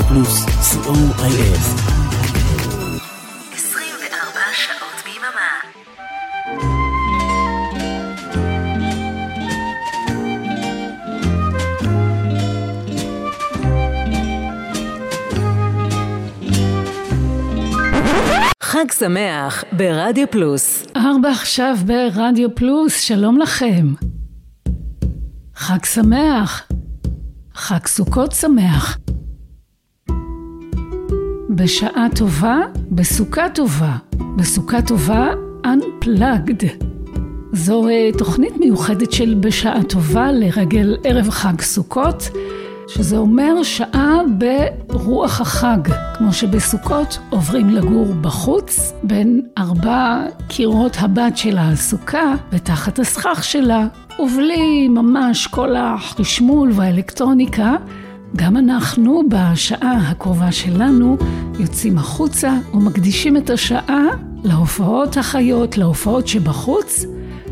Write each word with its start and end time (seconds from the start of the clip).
רדיו 0.00 0.08
פלוס, 0.08 0.44
co.il. 0.44 1.56
24 3.54 4.40
שעות 4.52 5.02
ביממה. 5.04 5.50
חג 18.62 18.92
שמח 18.98 19.64
ברדיו 19.72 20.26
פלוס. 20.30 20.86
ארבע 20.96 21.30
עכשיו 21.30 21.76
ברדיו 21.86 22.54
פלוס, 22.54 23.00
שלום 23.00 23.38
לכם. 23.38 23.94
חג 25.54 25.84
שמח. 25.84 26.62
חג 27.54 27.86
סוכות 27.86 28.32
שמח. 28.32 28.99
בשעה 31.54 32.06
טובה, 32.16 32.58
בסוכה 32.90 33.48
טובה. 33.48 33.96
בסוכה 34.36 34.82
טובה, 34.82 35.28
Unplugged. 35.64 36.84
זו 37.52 37.88
אה, 37.88 38.10
תוכנית 38.18 38.56
מיוחדת 38.56 39.12
של 39.12 39.34
בשעה 39.40 39.82
טובה 39.82 40.32
לרגל 40.32 40.96
ערב 41.04 41.30
חג 41.30 41.60
סוכות. 41.60 42.30
שזה 42.88 43.16
אומר 43.16 43.62
שעה 43.62 44.18
ברוח 44.88 45.40
החג, 45.40 45.78
כמו 46.18 46.32
שבסוכות 46.32 47.18
עוברים 47.30 47.70
לגור 47.70 48.14
בחוץ, 48.20 48.92
בין 49.02 49.42
ארבע 49.58 50.22
קירות 50.48 50.96
הבת 51.00 51.36
של 51.36 51.58
הסוכה, 51.58 52.34
ותחת 52.52 52.98
הסכך 52.98 53.44
שלה, 53.44 53.86
ובלי 54.18 54.88
ממש 54.88 55.46
כל 55.46 55.76
החשמול 55.76 56.70
והאלקטרוניקה, 56.74 57.76
גם 58.36 58.56
אנחנו 58.56 59.22
בשעה 59.28 60.10
הקרובה 60.10 60.52
שלנו 60.52 61.16
יוצאים 61.58 61.98
החוצה 61.98 62.52
ומקדישים 62.74 63.36
את 63.36 63.50
השעה 63.50 64.06
להופעות 64.44 65.16
החיות, 65.16 65.78
להופעות 65.78 66.28
שבחוץ, 66.28 67.04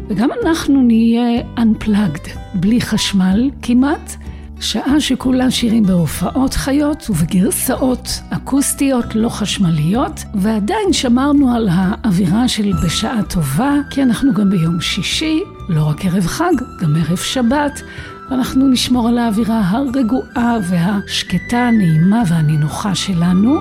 וגם 0.09 0.29
אנחנו 0.43 0.83
נהיה 0.83 1.43
Unplugged, 1.57 2.29
בלי 2.55 2.81
חשמל 2.81 3.51
כמעט. 3.63 4.17
שעה 4.61 5.01
שכולה 5.01 5.51
שירים 5.51 5.83
בהופעות 5.83 6.55
חיות 6.55 7.11
ובגרסאות 7.11 8.09
אקוסטיות 8.31 9.15
לא 9.15 9.29
חשמליות, 9.29 10.25
ועדיין 10.35 10.93
שמרנו 10.93 11.55
על 11.55 11.69
האווירה 11.73 12.49
של 12.49 12.73
בשעה 12.85 13.23
טובה, 13.23 13.75
כי 13.91 14.03
אנחנו 14.03 14.35
גם 14.35 14.51
ביום 14.51 14.81
שישי, 14.81 15.41
לא 15.69 15.89
רק 15.89 16.05
ערב 16.05 16.27
חג, 16.27 16.53
גם 16.81 16.97
ערב 16.97 17.17
שבת, 17.17 17.83
ואנחנו 18.31 18.69
נשמור 18.69 19.09
על 19.09 19.19
האווירה 19.19 19.61
הרגועה 19.69 20.57
והשקטה, 20.63 21.59
הנעימה 21.59 22.23
והנינוחה 22.29 22.95
שלנו. 22.95 23.61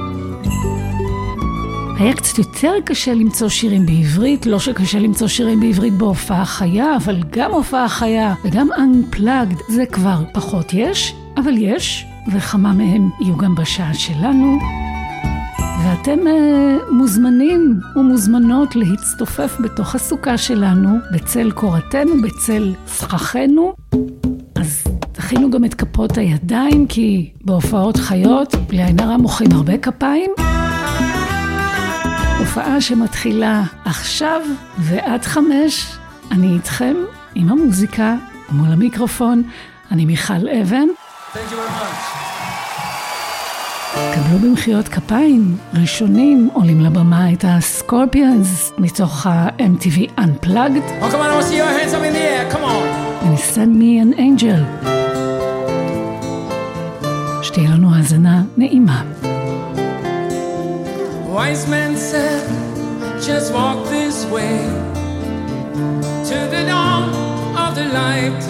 היה 2.00 2.14
קצת 2.14 2.38
יותר 2.38 2.74
קשה 2.86 3.14
למצוא 3.14 3.50
שירים 3.50 3.86
בעברית, 3.86 4.46
לא 4.46 4.60
שקשה 4.60 5.00
למצוא 5.00 5.28
שירים 5.28 5.60
בעברית 5.60 5.94
בהופעה 5.94 6.46
חיה, 6.46 6.96
אבל 6.96 7.24
גם 7.30 7.52
הופעה 7.52 7.90
חיה 7.90 8.34
וגם 8.46 8.68
Unplugged 8.72 9.64
זה 9.70 9.86
כבר 9.86 10.24
פחות 10.34 10.74
יש, 10.74 11.14
אבל 11.38 11.54
יש, 11.58 12.06
וכמה 12.34 12.74
מהם 12.74 13.10
יהיו 13.22 13.38
גם 13.38 13.56
בשעה 13.56 13.94
שלנו. 13.94 14.58
ואתם 15.84 16.20
uh, 16.20 16.92
מוזמנים 16.92 17.80
ומוזמנות 17.96 18.76
להצטופף 18.76 19.58
בתוך 19.60 19.96
הסוכה 19.96 20.38
שלנו, 20.38 20.90
בצל 21.12 21.52
קורתנו, 21.52 22.22
בצל 22.22 22.74
סככנו. 22.88 23.74
תכינו 25.28 25.52
גם 25.52 25.66
את 25.66 25.74
כפות 25.74 26.18
הידיים, 26.18 26.88
כי 26.88 27.32
בהופעות 27.42 27.98
חיות, 27.98 28.56
בלי 28.56 28.84
עין 28.84 29.00
הרע 29.00 29.18
מוחאים 29.18 29.52
הרבה 29.52 29.78
כפיים. 29.78 30.32
הופעה 32.40 32.82
שמתחילה 32.82 33.64
עכשיו 33.86 34.42
ועד 34.78 35.26
חמש. 35.26 35.98
אני 36.32 36.54
איתכם 36.54 36.96
עם 37.36 37.50
המוזיקה 37.50 38.16
מול 38.52 38.68
המיקרופון. 38.72 39.44
אני 39.92 40.06
מיכל 40.06 40.48
אבן. 40.62 40.88
קבלו 43.94 44.40
במחיאות 44.42 44.88
כפיים, 44.88 45.58
ראשונים 45.74 46.50
עולים 46.54 46.82
לבמה 46.82 47.34
את 47.34 47.46
הסקורפיאנס 47.48 48.72
מתוך 48.78 49.28
ה-MTV 49.28 50.20
Unplugged. 50.20 51.02
Oh, 51.02 51.12
come 51.12 51.22
on, 51.22 51.30
I 51.30 51.36
want 51.36 51.44
to 51.44 51.50
see 51.50 51.58
your 51.58 51.80
hands 51.80 51.94
up 51.94 52.04
in 52.04 52.14
the 52.14 52.20
air, 52.20 52.52
come 52.52 52.64
on. 52.64 52.84
And 53.26 53.40
send 53.40 53.76
me 53.80 54.00
an 54.00 54.20
angel. 54.20 54.97
שתהיה 57.57 57.71
לנו 57.71 57.95
האזנה 57.95 58.43
נעימה. 58.57 59.03
wise 61.33 61.67
man 61.67 61.97
said, 61.97 62.45
just 63.29 63.55
walk 63.55 63.89
this 63.89 64.27
way 64.27 64.59
to 66.29 66.39
the 66.55 66.63
dawn 66.67 67.05
of 67.65 67.75
the 67.75 67.87
light. 68.01 68.43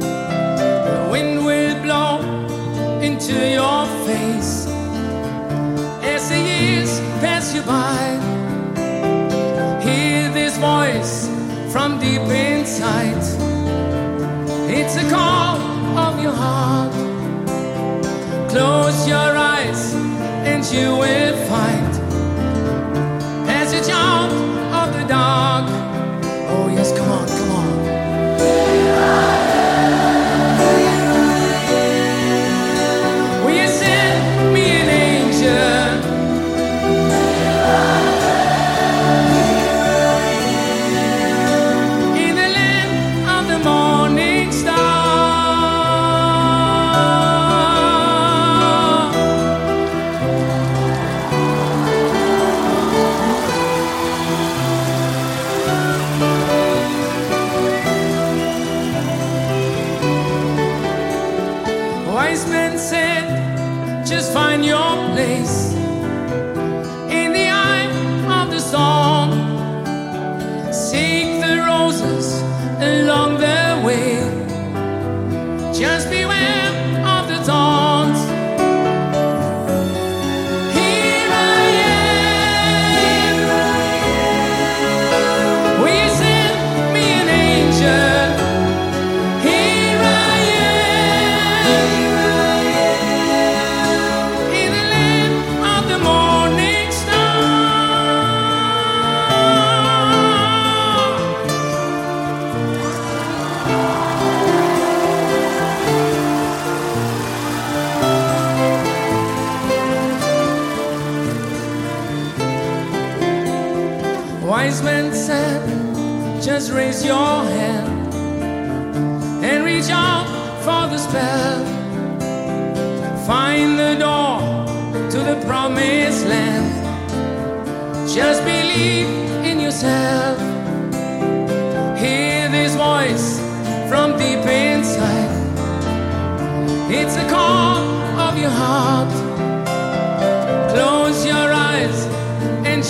The 0.00 1.08
wind 1.12 1.44
will 1.44 1.76
blow 1.82 2.20
into 3.00 3.36
your 3.58 3.86
face 4.06 4.66
as 6.02 6.22
the 6.30 6.40
years 6.52 7.00
pass 7.20 7.54
you 7.54 7.62
by. 7.62 8.00
Hear 9.86 10.30
this 10.32 10.56
voice 10.56 11.28
from 11.72 12.00
deep 12.00 12.22
inside. 12.22 13.24
It's 14.78 14.96
a 14.96 15.06
call 15.10 15.58
of 16.06 16.22
your 16.22 16.32
heart. 16.32 16.85
Close 18.49 19.07
your 19.07 19.35
eyes 19.37 19.93
and 20.45 20.63
you 20.65 20.95
will 20.97 21.35
find 21.47 21.87
jump 23.87 24.33
of 24.73 24.93
the 24.93 25.07
dark. 25.07 25.65
Oh, 26.49 26.67
yes, 26.69 26.97
come 26.97 27.09
on. 27.09 27.16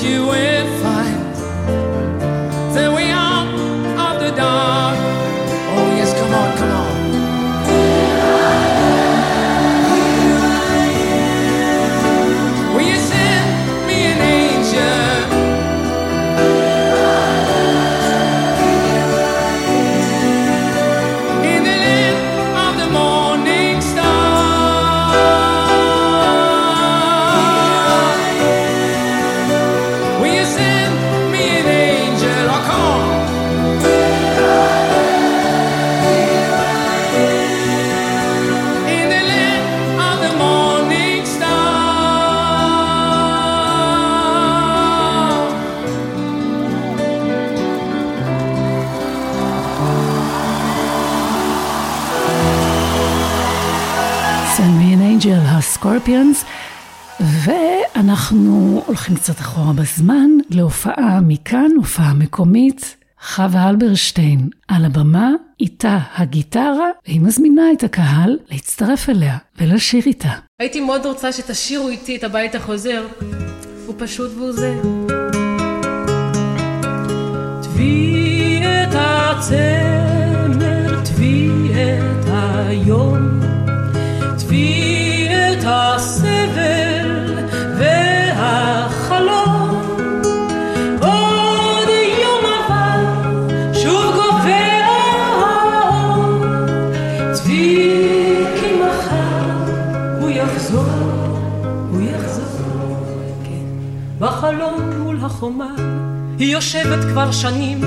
you 0.08 0.26
win. 0.26 0.57
Angel, 55.78 55.88
הסקורפיונס, 55.88 56.46
ואנחנו 57.20 58.84
הולכים 58.86 59.16
קצת 59.16 59.40
אחורה 59.40 59.74
בזמן 59.74 60.30
להופעה 60.50 61.20
מכאן, 61.22 61.72
הופעה 61.78 62.14
מקומית. 62.14 62.96
חווה 63.22 63.70
אלברשטיין 63.70 64.50
על 64.68 64.86
הבמה, 64.86 65.30
איתה 65.60 65.98
הגיטרה, 66.16 66.90
והיא 67.08 67.22
מזמינה 67.22 67.64
את 67.74 67.84
הקהל 67.84 68.38
להצטרף 68.52 69.10
אליה 69.10 69.38
ולשיר 69.58 70.04
איתה. 70.06 70.32
הייתי 70.60 70.82
מאוד 70.82 71.06
רוצה 71.06 71.32
שתשאירו 71.32 71.90
איתי 71.90 72.16
את 72.16 72.24
הבית 72.24 72.56
החוזר. 72.56 73.08
הוא 73.86 73.96
פשוט 73.98 74.32
והוא 74.36 74.52
זה. 74.52 74.82
טבי 77.64 78.62
את 78.64 78.96
הצמר, 78.96 80.56
טבי 81.06 81.50
את 81.74 82.26
היום, 82.30 83.40
הסבל 85.68 87.36
והחלום. 87.78 89.82
עוד 91.02 91.88
יום 92.22 92.46
עבר, 92.46 93.02
שוב 93.74 94.16
גובר 94.16 94.82
האור, 95.34 96.46
טבי 97.34 97.96
כי 98.60 98.66
מחר 98.82 99.48
הוא 100.20 100.30
יחזור, 100.30 100.86
הוא 101.92 102.02
יחזור, 102.02 102.98
כן. 103.44 103.66
בחלום 104.20 104.92
מול 104.98 105.18
החומה 105.22 105.70
היא 106.40 106.54
יושבת 106.54 107.04
כבר 107.12 107.32
שנים, 107.32 107.82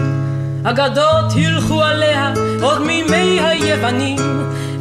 אגדות 0.64 1.32
הילכו 1.34 1.82
עליה 1.82 2.32
עוד 2.62 2.82
מימי 2.82 3.40
היוונים, 3.40 4.18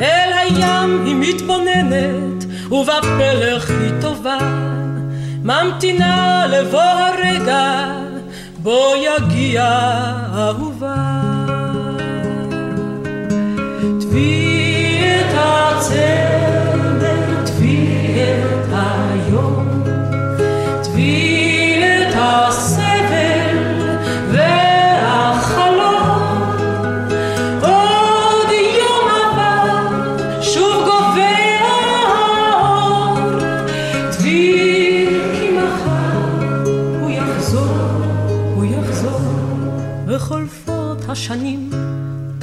אל 0.01 0.31
הים 0.33 1.05
היא 1.05 1.15
מתבוננת, 1.19 2.38
ובפלך 2.71 3.69
היא 3.69 3.91
טובה, 4.01 4.37
ממתינה 5.43 6.45
לבוא 6.47 6.81
הרגע, 6.81 7.85
בו 8.57 8.93
יגיע 8.97 9.69
אהובה. 10.35 10.95
טבי 14.01 14.99
את 15.03 15.33
הצמר, 15.35 17.05
טבי 17.45 18.15
את 18.21 18.73
היום, 18.73 19.83
טבי 20.83 21.81
את 21.83 22.13
הסבל 22.17 22.78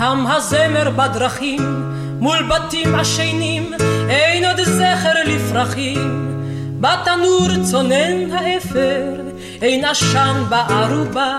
תם 0.06 0.24
הזמר 0.26 0.90
בדרכים, 0.90 1.92
מול 2.20 2.38
בתים 2.42 2.94
עשנים, 2.94 3.72
אין 4.08 4.44
עוד 4.44 4.60
זכר 4.60 5.14
לפרחים. 5.24 6.32
בתנור 6.80 7.48
צונן 7.62 8.30
האפר, 8.32 9.02
אין 9.62 9.84
עשן 9.84 10.42
בערובה. 10.48 11.38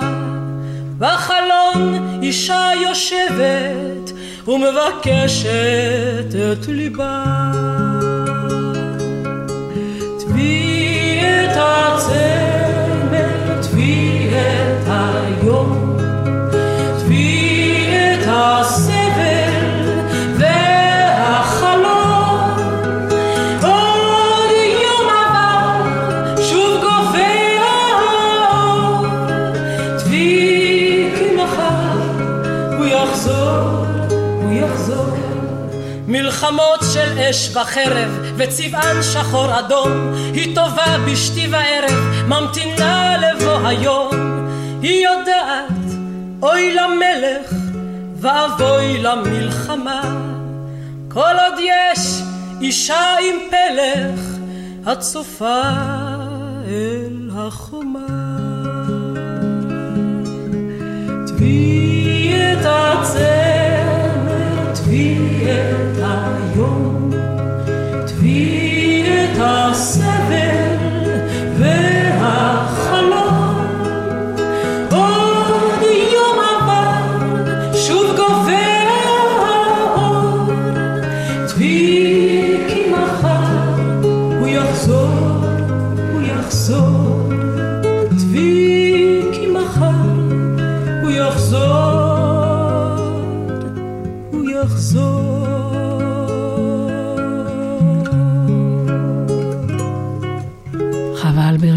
בחלון 0.99 2.19
אישה 2.21 2.69
יושבת 2.83 4.11
ומבקשת 4.47 6.35
את 6.51 6.67
ליבה. 6.67 7.23
טבי 10.19 11.19
את 11.23 11.57
הצמר, 11.57 13.29
טבי 13.61 14.29
את 14.31 14.87
היום, 14.87 15.86
אש 37.29 37.55
וחרב 37.55 38.19
וצבען 38.37 39.03
שחור 39.03 39.59
אדום. 39.59 40.13
היא 40.33 40.55
טובה 40.55 40.97
בשתי 41.05 41.47
וערב 41.51 42.27
ממתינה 42.27 43.17
לבוא 43.17 43.67
היום. 43.67 44.09
היא 44.81 45.07
יודעת 45.07 45.97
אוי 46.41 46.73
למלך 46.73 47.66
ואבוי 48.21 48.97
למלחמה. 48.97 50.01
כל 51.07 51.21
עוד 51.21 51.59
יש 51.59 52.21
אישה 52.61 53.15
עם 53.19 53.35
פלך 53.49 54.19
הצופה 54.85 55.61
אל 56.67 57.29
החומה. 57.35 58.37
טבי 61.27 62.33
את 62.35 62.65
הצמר, 62.65 63.85
טבי 64.75 65.17
את 65.43 65.97
היום, 65.97 67.11
טבי 68.07 69.03
את 69.05 69.37
הסבל 69.39 70.76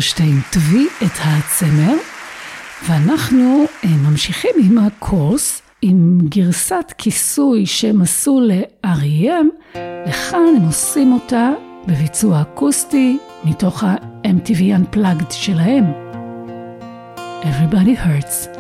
אלברשטיין, 0.01 0.41
טבי 0.53 0.87
את 1.03 1.19
הצמר, 1.21 1.95
ואנחנו 2.89 3.65
אה, 3.85 3.91
ממשיכים 4.11 4.51
עם 4.65 4.79
הקורס, 4.79 5.63
עם 5.83 6.19
גרסת 6.25 6.93
כיסוי 6.99 7.67
שהם 7.67 8.03
עשו 8.03 8.41
ל-R.E.M, 8.41 9.77
וכאן 10.09 10.55
הם 10.57 10.67
עושים 10.67 11.13
אותה 11.13 11.51
בביצוע 11.87 12.43
אקוסטי 12.43 13.19
מתוך 13.45 13.85
ה-MTV 13.85 14.61
Unplugged 14.61 15.33
שלהם. 15.33 15.85
Everybody 17.43 17.97
hurts. 18.05 18.60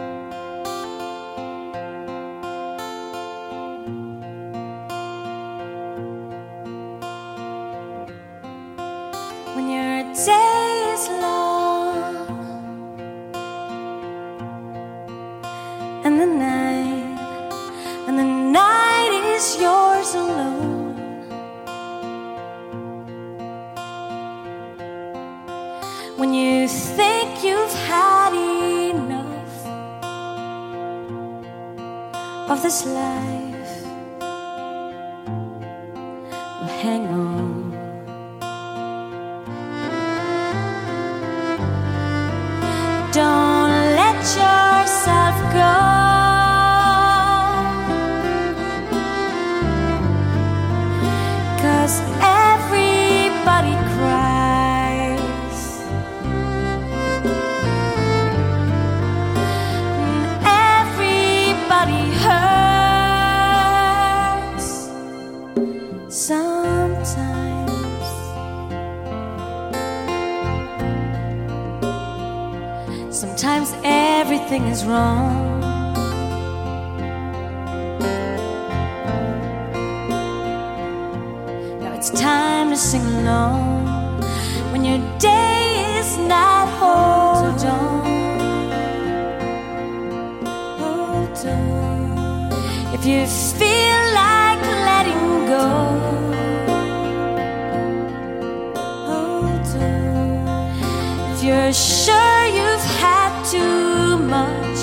You're 101.60 101.74
sure 101.74 102.46
you've 102.46 102.88
had 103.04 103.32
too 103.44 104.16
much 104.16 104.80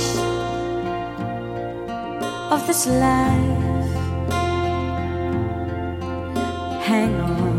of 2.53 2.67
this 2.67 2.85
life. 2.85 3.89
Hang 6.85 7.15
on. 7.19 7.56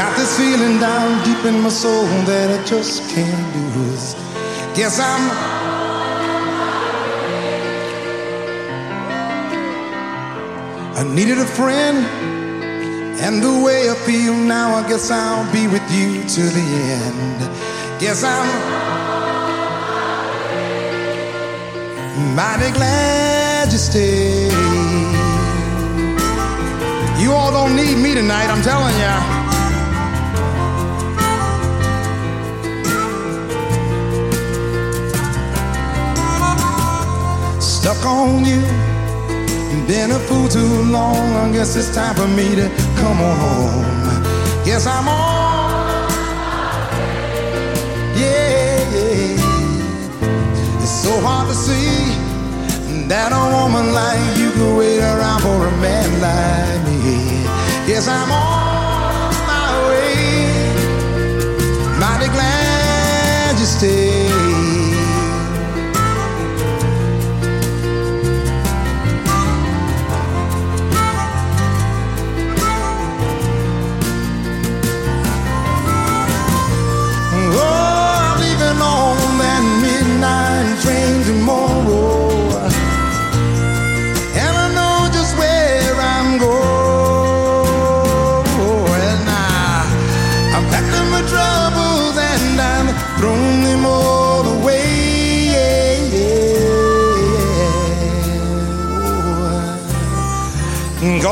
Got 0.00 0.16
this 0.16 0.34
feeling 0.38 0.78
down 0.80 1.22
deep 1.26 1.44
in 1.44 1.60
my 1.60 1.68
soul 1.68 2.06
that 2.24 2.48
I 2.58 2.64
just 2.64 3.06
can't 3.10 3.76
lose. 3.76 4.14
Guess 4.74 4.98
I'm. 4.98 5.24
I 10.96 11.04
needed 11.14 11.36
a 11.36 11.44
friend, 11.44 11.98
and 13.20 13.42
the 13.42 13.62
way 13.62 13.90
I 13.90 13.94
feel 14.06 14.32
now, 14.32 14.74
I 14.74 14.88
guess 14.88 15.10
I'll 15.10 15.44
be 15.52 15.68
with 15.68 15.84
you 15.92 16.22
to 16.34 16.42
the 16.56 16.66
end. 17.04 17.38
Guess 18.00 18.24
I'm 18.24 18.48
mighty 22.34 22.72
glad 22.72 23.70
you 23.70 23.76
stayed. 23.76 24.50
You 27.22 27.32
all 27.32 27.52
don't 27.52 27.76
need 27.76 27.98
me 27.98 28.14
tonight, 28.14 28.48
I'm 28.48 28.62
telling 28.62 28.98
ya. 28.98 29.39
Stuck 37.80 38.04
on 38.04 38.44
you, 38.44 38.60
been 39.86 40.10
a 40.10 40.18
fool 40.28 40.48
too 40.48 40.82
long. 40.92 41.16
I 41.16 41.50
guess 41.50 41.76
it's 41.76 41.94
time 41.94 42.14
for 42.14 42.28
me 42.28 42.54
to 42.54 42.68
come 42.96 43.18
on 43.22 43.36
home. 43.38 44.22
Guess 44.66 44.86
I'm 44.86 45.08
on. 45.08 46.12
Yeah, 48.14 48.84
yeah. 48.92 50.82
It's 50.82 50.90
so 50.90 51.20
hard 51.22 51.48
to 51.48 51.54
see 51.54 52.12
that 53.08 53.32
a 53.32 53.42
woman 53.56 53.94
like 53.94 54.36
you 54.36 54.50
could 54.50 54.76
wait 54.76 55.00
around 55.00 55.40
for 55.40 55.66
a 55.66 55.72
man 55.80 56.20
like 56.20 56.86
me. 56.86 57.44
Yes, 57.90 58.08
I'm 58.08 58.30
on 58.30 58.69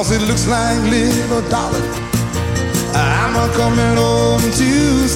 Cause 0.08 0.22
it 0.22 0.26
looks 0.26 0.46
like 0.48 0.80
little 0.88 1.42
darling, 1.50 1.82
I'm 2.94 3.36
a 3.36 3.52
coming 3.54 3.96
home 3.98 4.40
to 4.40 5.06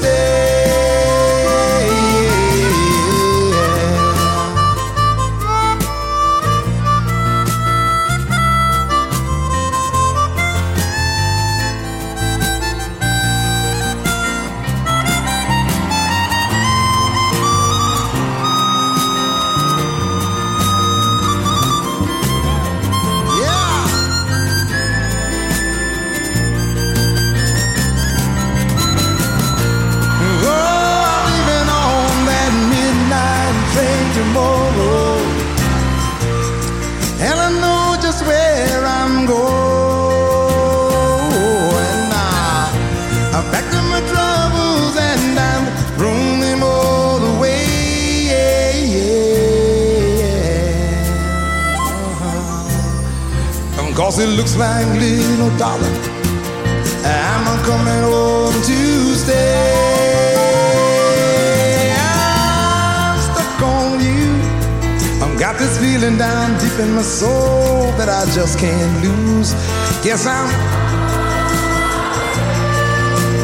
my 67.02 67.08
soul 67.08 67.90
that 67.98 68.08
I 68.08 68.22
just 68.32 68.60
can't 68.60 68.94
lose. 69.02 69.54
Guess 70.04 70.24
I'm. 70.24 70.46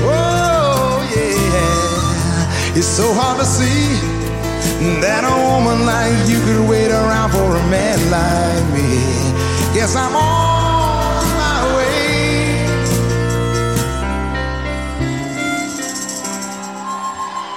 Oh, 0.06 1.02
yeah. 1.10 2.78
It's 2.78 2.86
so 2.86 3.12
hard 3.12 3.40
to 3.40 3.44
see 3.44 3.82
that 5.02 5.26
a 5.26 5.34
woman 5.50 5.86
like 5.86 6.14
you 6.30 6.38
could 6.46 6.68
wait 6.70 6.92
around 6.92 7.30
for 7.32 7.50
a 7.58 7.64
man 7.66 7.98
like 8.14 8.64
me. 8.78 9.02
Guess 9.74 9.96
I'm 9.96 10.14
on 10.14 11.24
my 11.42 11.58
way. 11.74 11.98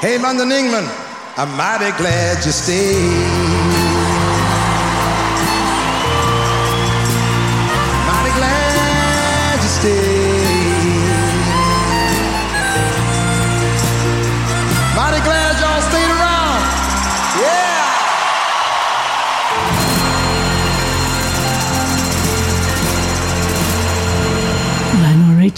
Hey, 0.01 0.17
London, 0.17 0.51
England, 0.51 0.89
I'm 1.37 1.55
mighty 1.55 1.95
glad 2.01 2.43
you 2.43 2.51
stayed. 2.51 3.50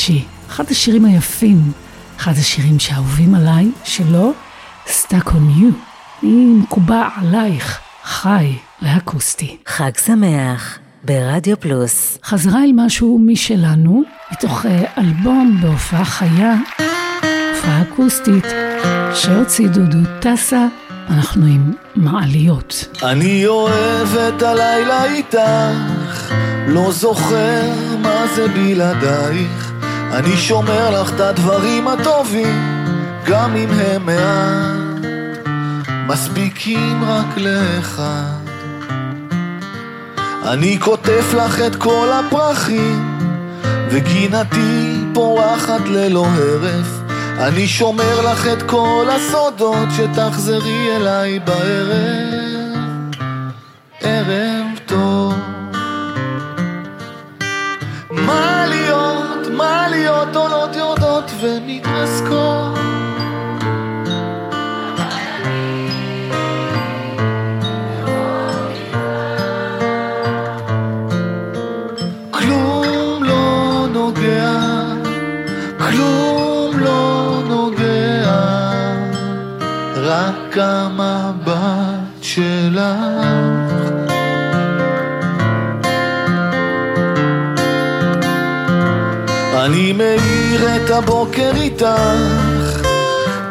ריצ'י, 0.09 0.23
אחד 0.49 0.71
השירים 0.71 1.05
היפים, 1.05 1.71
אחד 2.17 2.31
השירים 2.31 2.79
שאהובים 2.79 3.35
עליי, 3.35 3.71
שלו, 3.83 4.33
Stuck 4.85 5.27
on 5.27 5.59
You. 5.59 5.73
אני 6.23 6.53
מקובע 6.63 7.07
עלייך, 7.15 7.79
חי 8.03 8.55
ואקוסטי. 8.81 9.57
חג 9.65 9.91
שמח 10.05 10.79
ברדיו 11.03 11.59
פלוס. 11.59 12.17
חזרה 12.23 12.63
אל 12.63 12.71
משהו 12.73 13.19
משלנו, 13.25 14.03
מתוך 14.31 14.65
אה, 14.65 14.83
אלבום 14.97 15.57
בהופעה 15.61 16.05
חיה, 16.05 16.55
הופעה 17.55 17.81
אקוסטית, 17.81 18.45
שהוציא 19.13 19.67
דודו 19.67 20.09
טסה, 20.19 20.67
אנחנו 21.09 21.45
עם 21.45 21.73
מעליות. 21.95 22.87
אני 23.03 23.47
אוהב 23.47 24.17
את 24.17 24.41
הלילה 24.41 25.03
איתך, 25.03 26.33
לא 26.67 26.91
זוכר 26.91 27.71
מה 28.01 28.25
זה 28.35 28.47
בלעדייך. 28.47 29.62
אני 30.13 30.37
שומר 30.37 31.01
לך 31.01 31.13
את 31.15 31.19
הדברים 31.19 31.87
הטובים, 31.87 32.85
גם 33.25 33.55
אם 33.55 33.69
הם 33.69 34.05
מעט, 34.05 35.05
מספיקים 36.07 37.03
רק 37.03 37.37
לאחד. 37.37 38.43
אני 40.45 40.77
קוטף 40.77 41.33
לך 41.33 41.61
את 41.67 41.75
כל 41.75 42.07
הפרחים, 42.11 43.19
וגינתי 43.89 44.97
פורחת 45.13 45.81
ללא 45.85 46.25
הרף. 46.25 46.87
אני 47.39 47.67
שומר 47.67 48.31
לך 48.31 48.47
את 48.47 48.63
כל 48.63 49.05
הסודות, 49.09 49.87
שתחזרי 49.97 50.95
אליי 50.95 51.39
בערב. 51.39 52.73
ערב 54.01 54.65
טוב. 54.85 55.33
מה 58.11 58.62
להיות 59.89 60.35
עולות 60.35 60.75
יורדות 60.75 61.31
ומתרסקות 61.41 62.77
כלום 72.31 73.23
לא 73.23 73.87
לא 73.93 74.11
רק 79.95 80.57
המבט 80.57 82.21
שלך. 82.21 83.32
אני 89.83 89.93
מאיר 89.93 90.75
את 90.75 90.89
הבוקר 90.89 91.51
איתך, 91.55 92.81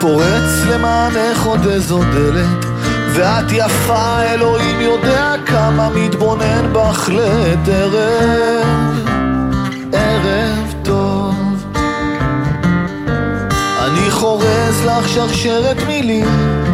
פורץ 0.01 0.65
למענך 0.71 1.45
עוד 1.45 1.67
איזו 1.67 2.01
דלת, 2.13 2.65
ואת 3.15 3.53
יפה, 3.53 4.23
אלוהים 4.23 4.81
יודע 4.81 5.35
כמה 5.47 5.89
מתבונן 5.89 6.73
בך 6.73 7.09
לעת 7.09 7.69
ערב, 7.69 9.09
ערב 9.93 10.75
טוב. 10.83 11.65
אני 13.79 14.11
חורז 14.11 14.85
לך 14.87 15.09
שרשרת 15.09 15.77
מילים, 15.87 16.65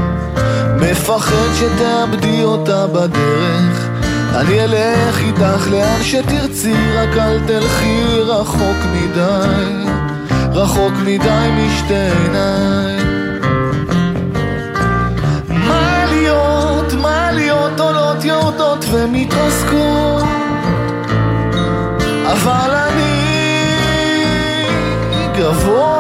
מפחד 0.81 1.49
שתאבדי 1.55 2.45
אותה 2.45 2.87
בדרך. 2.87 3.88
אני 4.35 4.65
אלך 4.65 5.19
איתך 5.19 5.71
לאן 5.71 6.03
שתרצי, 6.03 6.75
רק 6.95 7.17
אל 7.17 7.41
תלכי 7.47 8.21
רחוק 8.27 8.77
מדי, 8.93 9.85
רחוק 10.53 10.93
מדי 11.05 11.49
משתי 11.57 11.95
עיניי. 11.95 12.97
מה 15.49 16.05
להיות, 16.11 16.93
מה 16.93 17.33
להיות, 17.33 17.81
עולות 17.81 18.25
יורדות 18.25 18.85
ומתרסקות, 18.91 20.25
אבל 22.27 22.71
אני 22.75 23.09
גבוה 25.39 25.98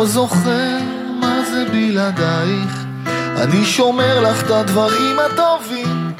לא 0.00 0.06
זוכר 0.06 0.78
מה 1.20 1.42
זה 1.50 1.64
בלעדייך. 1.72 2.84
אני 3.36 3.64
שומר 3.64 4.20
לך 4.20 4.44
את 4.46 4.50
הדברים 4.50 5.16
הטובים, 5.18 6.12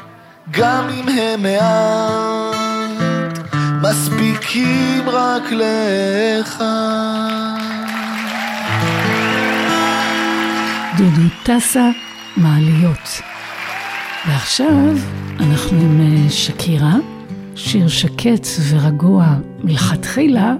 גם 0.51 0.87
אם 0.89 1.09
הם 1.09 1.43
מעט, 1.43 3.39
מספיקים 3.81 5.09
רק 5.09 5.43
לאחד. 5.51 6.65
דודו 10.97 11.27
טסה, 11.43 11.89
מעליות. 12.37 13.21
ועכשיו 14.27 14.95
אנחנו 15.39 15.77
עם 15.81 16.01
אה, 16.01 16.29
שקירה, 16.29 16.95
שיר 17.55 17.87
שקט 17.87 18.47
ורגוע 18.69 19.25
מלכתחילה, 19.63 20.53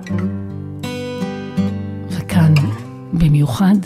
במיוחד, 3.13 3.79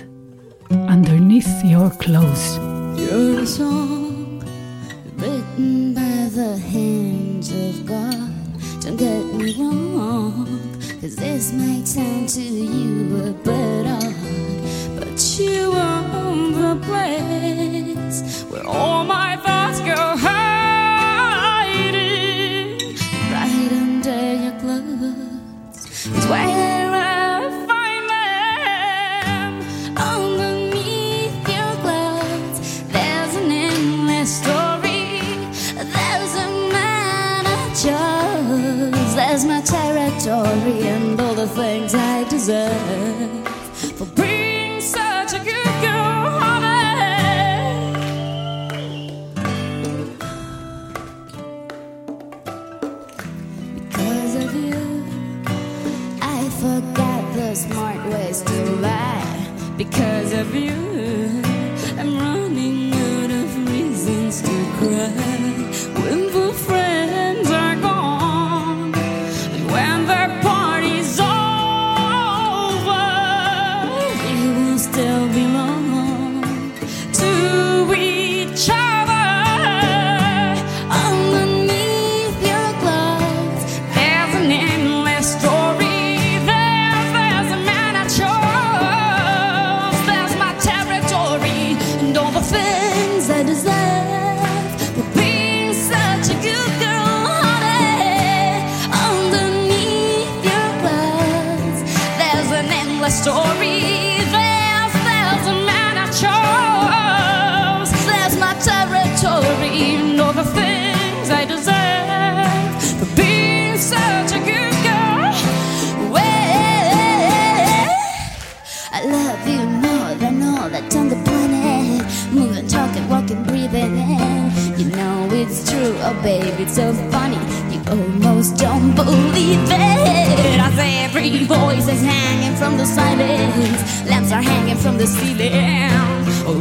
Underneath 0.71 1.65
Your 1.65 1.91
Clothes. 2.03 2.59
You're 3.01 3.41
a 3.41 3.47
song 3.47 4.43
written 5.17 5.95
by 5.95 6.29
the 6.39 6.53
hands 6.75 7.49
of 7.65 7.75
God. 7.87 8.31
Don't 8.83 8.97
get 8.97 9.25
me 9.35 9.55
wrong, 9.59 10.47
cause 11.01 11.17
this 11.17 11.53
might 11.53 11.87
sound 11.87 12.29
to 12.37 12.43
you 12.43 13.17
a 13.29 13.33
bit 13.47 13.87
odd, 13.99 14.15
but 14.99 15.19
you 15.39 15.73
are 15.73 16.11
the 16.61 16.75
place 16.87 18.43
where 18.51 18.67
all 18.67 19.05
my 19.05 19.37
thoughts 19.45 19.81
go 19.81 20.04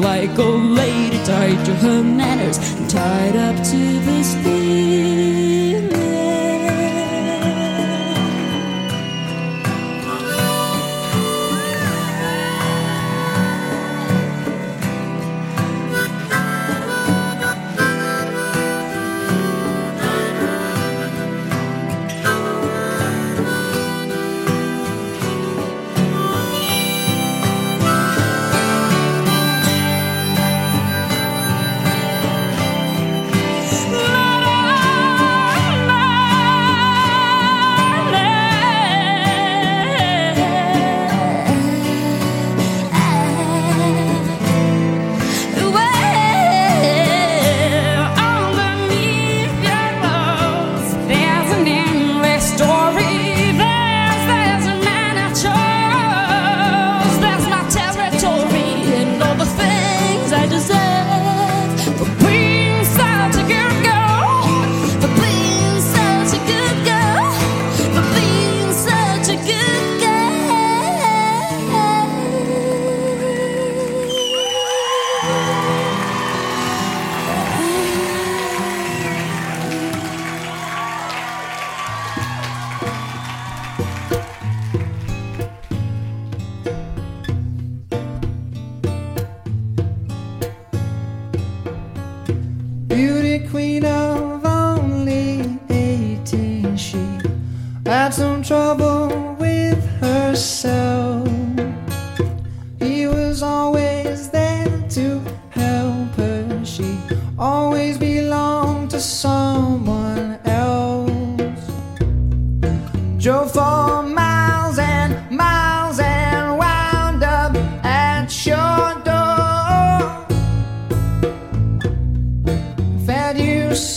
Like 0.04 0.38
old 0.38 0.62
lady 0.62 1.16
tied 1.24 1.64
to 1.64 1.74
her 1.76 2.02
manners 2.02 2.58
and 2.58 2.90
tied 2.90 3.36
up 3.36 3.56
to 3.64 3.78
this 4.04 4.34
feeling. 4.34 4.63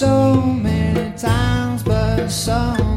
so 0.08 0.42
many 0.42 1.12
times, 1.18 1.84
but 1.84 2.30
some. 2.30 2.97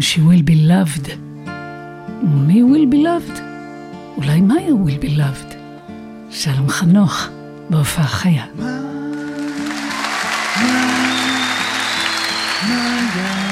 she 0.00 0.20
will 0.20 0.42
be 0.42 0.54
loved. 0.54 1.10
מי 2.22 2.62
will 2.62 2.86
be 2.92 2.96
loved? 2.96 3.40
אולי 4.16 4.40
מאיה 4.40 4.68
will 4.68 5.04
be 5.04 5.08
loved. 5.18 5.54
שלום 6.30 6.68
חנוך, 6.68 7.28
בהופעה 7.70 8.06
חיה. 8.06 8.44
My, 8.56 8.62
my, 12.62 12.80
my, 13.16 13.38
my. 13.38 13.43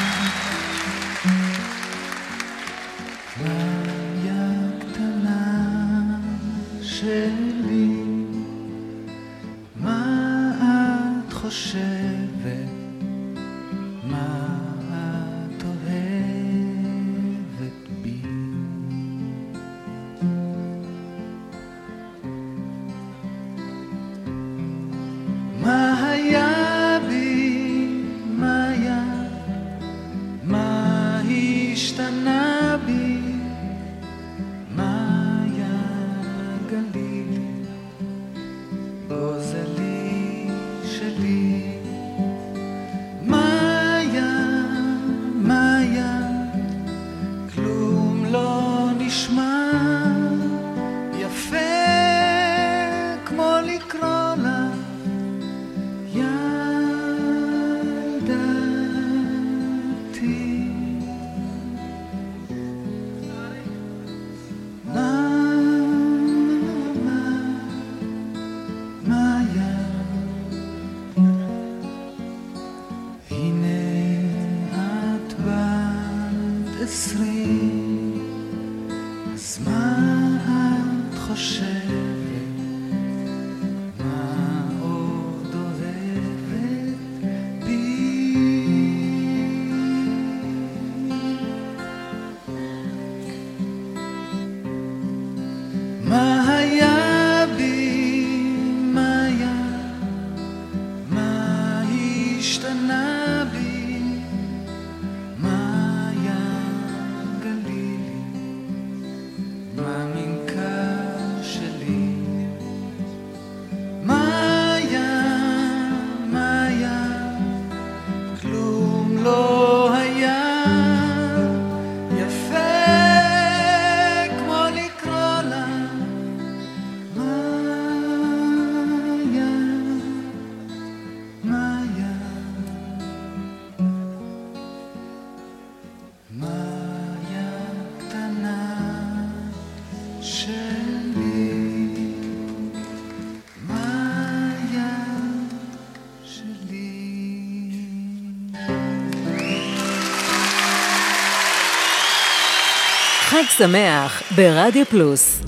שמח 153.62 154.22
ברדיו 154.36 154.86
פלוס. 154.86 155.40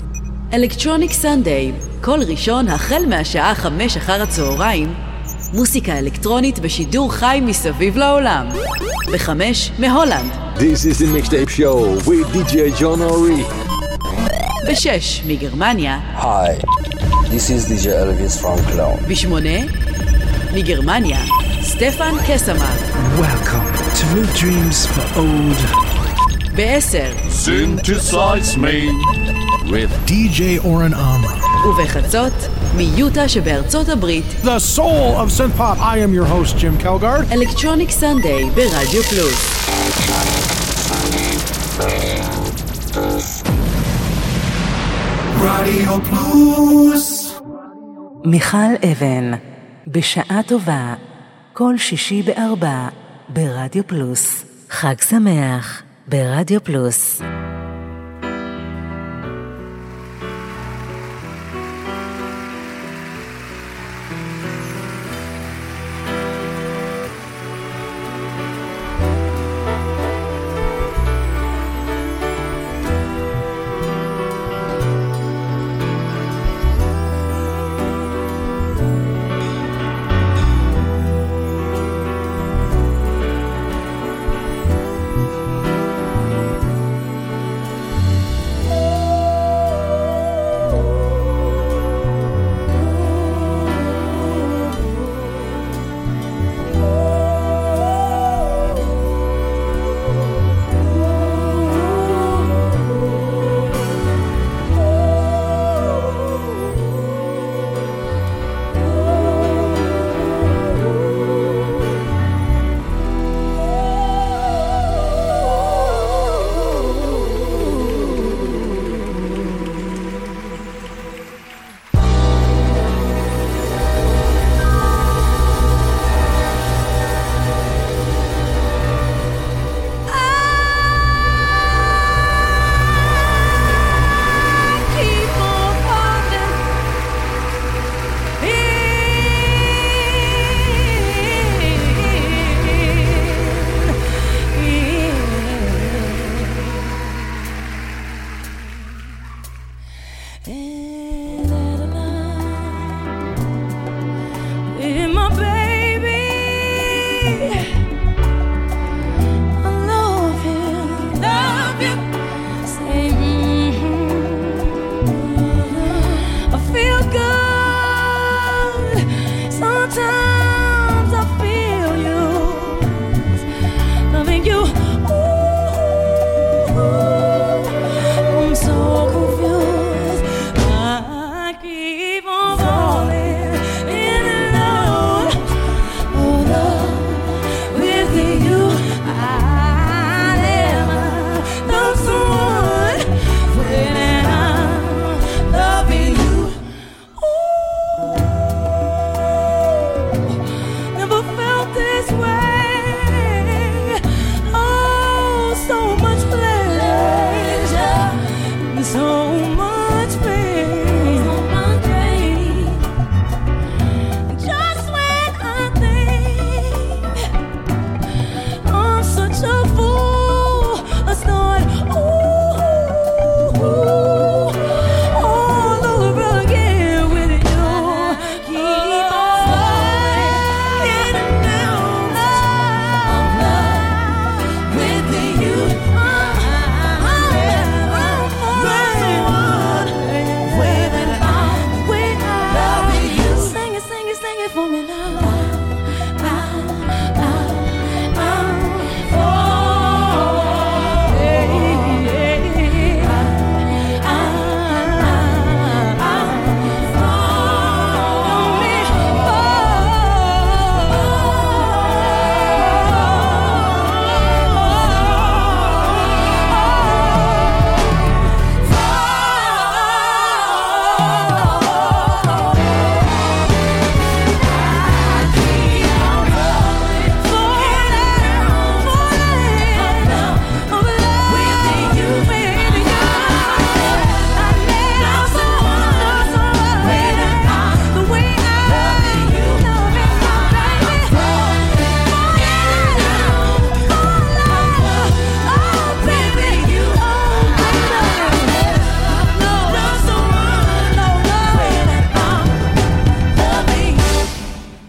אלקטרוניק 0.53 1.11
סנדיי, 1.11 1.71
כל 2.01 2.19
ראשון 2.27 2.67
החל 2.67 3.05
מהשעה 3.07 3.55
חמש 3.55 3.97
אחר 3.97 4.21
הצהריים, 4.21 4.93
מוסיקה 5.53 5.99
אלקטרונית 5.99 6.59
בשידור 6.59 7.13
חי 7.13 7.39
מסביב 7.43 7.97
לעולם. 7.97 8.47
בחמש 9.13 9.71
מהולנד, 9.79 10.31
This 10.55 10.59
is 10.59 10.99
the 10.99 11.07
mixtape 11.17 11.49
show 11.49 12.07
with 12.07 12.27
DJ 12.35 12.81
John 12.81 13.01
Ori. 13.11 13.43
בשש 14.69 15.21
מגרמניה, 15.27 15.99
Hi, 16.17 16.65
this 17.29 17.49
is 17.49 17.69
DJ 17.69 17.85
Elvis 17.85 18.41
from 18.41 18.71
Cologne. 18.71 19.07
בשמונה 19.07 19.59
מגרמניה, 20.53 21.19
סטפן 21.61 22.13
קסמן, 22.27 22.75
Welcome 23.19 23.97
to 23.97 24.03
New 24.15 24.39
Dreams 24.39 24.85
for 24.85 25.19
Old. 25.19 25.94
בעשר 26.55 27.11
Synthesize 27.29 28.57
me 28.57 28.91
with 29.71 29.91
DJ 30.07 30.59
Oren 30.63 30.93
Amram. 30.93 31.67
ובחצות 31.67 32.33
מיוטה 32.77 33.29
שבארצות 33.29 33.89
הברית, 33.89 34.25
The 34.43 34.77
soul 34.77 35.17
of 35.17 35.31
synth 35.37 35.57
pop. 35.57 35.79
I 35.79 35.97
am 35.97 36.13
your 36.13 36.25
host, 36.25 36.57
Jim 36.57 36.83
Kelgard. 36.83 37.33
אלקטרוניק 37.33 37.91
סנדיי 37.91 38.49
ברדיו 38.49 39.03
פלוס. 39.03 39.55
רדיו 45.41 45.97
פלוס 46.09 47.35
מיכל 48.25 48.57
אבן, 48.91 49.31
בשעה 49.87 50.41
טובה, 50.47 50.93
כל 51.53 51.77
שישי 51.77 52.21
בארבע, 52.21 52.87
ברדיו 53.29 53.87
פלוס. 53.87 54.45
חג 54.69 54.95
שמח 55.09 55.84
ברדיו 56.07 56.63
פלוס. 56.63 57.21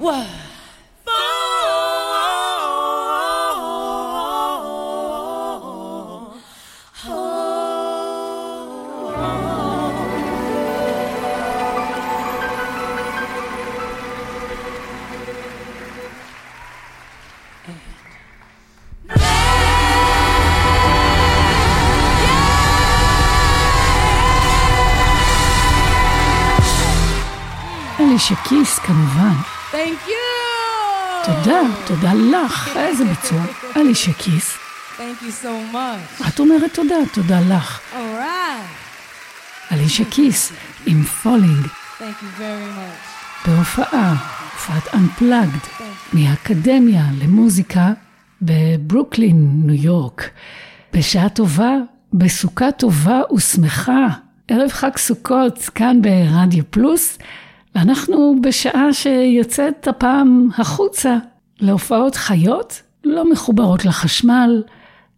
água. 0.08 0.46
Alicia 27.98 28.36
Keys, 28.48 28.78
Canavan, 28.78 29.55
תודה, 31.26 31.60
תודה 31.86 32.14
לך, 32.14 32.76
איזה 32.76 33.04
ביצוע. 33.04 33.42
you 35.22 35.44
so 35.44 35.74
much. 35.74 36.28
את 36.28 36.38
אומרת 36.40 36.74
תודה, 36.74 36.94
תודה 37.12 37.40
לך. 37.40 37.80
Alicia 39.72 40.04
Keys 40.04 40.52
עם 40.86 41.02
Fallin'. 41.02 41.66
בהופעה, 43.46 44.14
הופעת 44.52 44.94
Unplugged 44.94 45.82
מהאקדמיה 46.12 47.04
למוזיקה 47.22 47.92
בברוקלין, 48.42 49.62
ניו 49.64 49.84
יורק. 49.84 50.30
בשעה 50.92 51.28
טובה, 51.28 51.72
בסוכה 52.12 52.72
טובה 52.72 53.20
ושמחה. 53.36 54.06
ערב 54.48 54.70
חג 54.70 54.96
סוכות 54.96 55.70
כאן 55.74 56.02
ברדיו 56.02 56.64
פלוס, 56.70 57.18
ואנחנו 57.76 58.34
בשעה 58.42 58.92
שיוצאת 58.92 59.88
הפעם 59.88 60.48
החוצה 60.58 61.16
להופעות 61.60 62.14
חיות, 62.14 62.82
לא 63.04 63.30
מחוברות 63.30 63.84
לחשמל, 63.84 64.62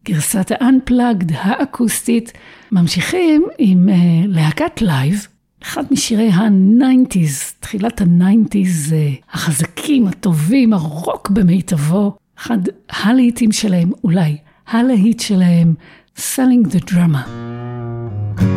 גרסת 0.04 0.50
ה-Unplugged 0.50 1.32
האקוסטית. 1.34 2.32
ממשיכים 2.72 3.46
עם 3.58 3.88
אה, 3.88 3.92
להקת 4.28 4.82
Live, 4.82 5.26
אחד 5.62 5.84
משירי 5.90 6.30
ה-90's, 6.30 7.54
תחילת 7.60 8.00
ה-90's, 8.00 8.90
אה, 8.90 9.32
החזקים, 9.32 10.06
הטובים, 10.06 10.72
הרוק 10.72 11.30
במיטבו, 11.30 12.16
אחד 12.38 12.58
הלהיטים 12.90 13.52
שלהם, 13.52 13.90
אולי 14.04 14.36
הלהיט 14.68 15.20
שלהם, 15.20 15.74
Selling 16.16 16.66
the 16.72 16.90
Drama. 16.90 17.28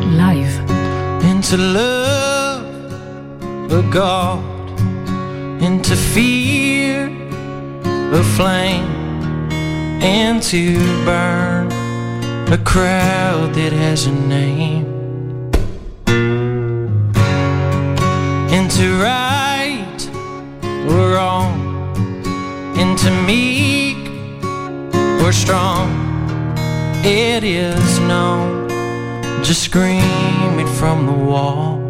לייב. 0.06 0.62
into 1.22 1.58
love 1.58 2.21
a 3.72 3.82
God, 3.90 4.44
into 5.62 5.96
fear 5.96 7.08
a 8.14 8.24
flame, 8.36 8.92
and 10.02 10.44
to 10.44 10.78
burn 11.06 11.72
a 12.52 12.58
crowd 12.58 13.54
that 13.54 13.72
has 13.72 14.08
a 14.08 14.12
name, 14.12 14.86
into 18.52 19.00
right 19.02 20.02
or 20.90 21.14
wrong, 21.14 21.56
into 22.78 23.10
meek 23.24 23.98
or 25.24 25.32
strong. 25.32 25.88
It 27.06 27.46
is 27.46 28.00
known 28.00 28.70
just 29.44 29.64
scream 29.64 30.60
it 30.60 30.70
from 30.78 31.06
the 31.06 31.14
wall. 31.14 31.81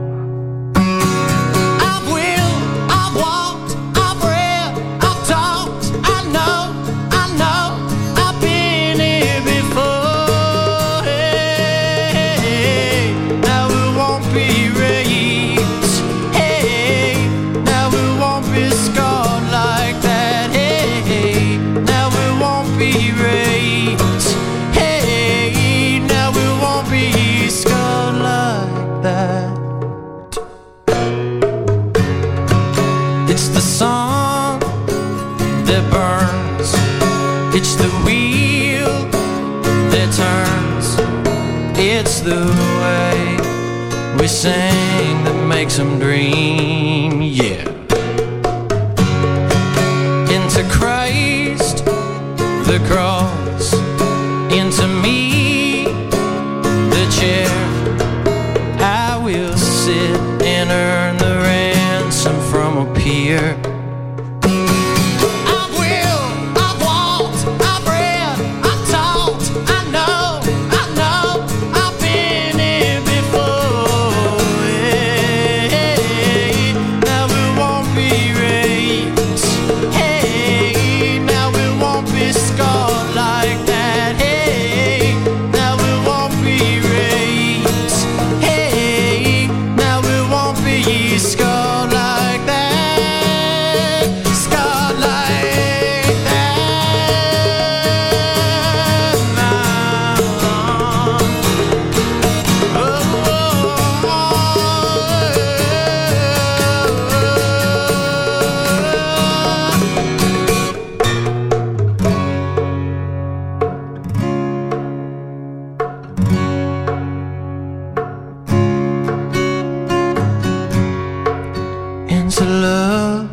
Into 122.41 122.53
love, 122.53 123.29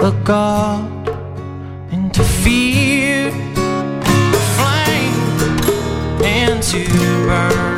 a 0.00 0.12
God, 0.24 1.08
into 1.92 2.24
fear, 2.24 3.30
flame, 4.56 5.12
and 6.22 6.62
to 6.62 6.86
burn. 7.26 7.73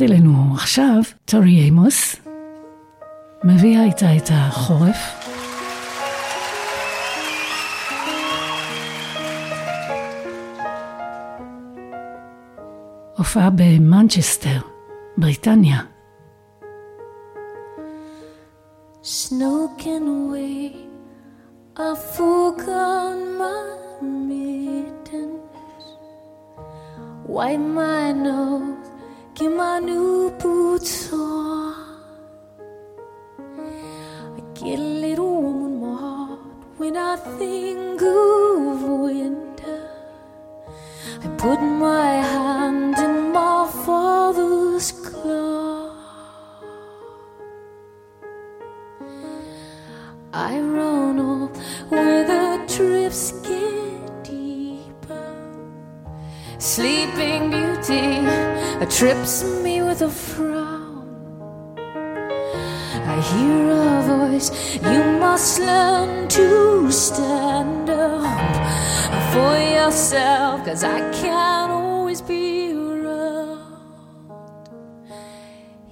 מצטרפת 0.00 0.12
אלינו 0.12 0.54
עכשיו 0.54 1.00
טורי 1.24 1.68
עמוס, 1.68 2.16
מביאה 3.44 3.84
איתה 3.84 4.16
את 4.16 4.30
החורף. 4.32 4.96
הופעה 13.16 13.50
במנצ'סטר, 13.50 14.60
בריטניה. 15.16 15.80
Snow 19.02 19.60
can 19.78 20.04
away 20.18 20.76
a 21.76 21.90
forgone 22.14 23.22
my 23.40 23.62
mittens. 24.28 25.84
Wipe 27.26 27.66
my 27.80 28.12
nose, 28.12 28.89
i 29.42 29.80
get 34.52 34.78
a 34.78 34.82
little 34.82 35.40
warm 35.42 35.64
in 35.64 35.80
my 35.80 35.96
heart 35.98 36.40
when 36.76 36.94
I 36.94 37.16
think 37.38 38.02
of 38.02 38.82
winter. 38.82 39.90
I 41.24 41.28
put 41.38 41.58
my 41.62 42.16
hand 42.16 42.98
in 42.98 43.32
my 43.32 43.66
father's 43.86 44.92
claw. 44.92 45.96
I 50.34 50.60
run 50.60 51.18
off 51.18 51.56
where 51.88 52.24
the 52.26 52.62
trips 52.68 53.32
get 53.40 54.22
deeper. 54.22 55.34
Sleeping 56.58 57.50
Beauty 57.50 58.49
trips 58.86 59.44
me 59.62 59.82
with 59.82 60.00
a 60.02 60.08
frown. 60.08 61.76
I 63.06 63.20
hear 63.20 63.70
a 63.70 64.02
voice, 64.02 64.76
you 64.76 65.02
must 65.18 65.58
learn 65.58 66.28
to 66.28 66.90
stand 66.90 67.90
up 67.90 69.32
for 69.32 69.58
yourself, 69.58 70.64
cause 70.64 70.82
I 70.82 71.00
can't 71.12 71.72
always 71.72 72.22
be 72.22 72.72
around. 72.72 73.60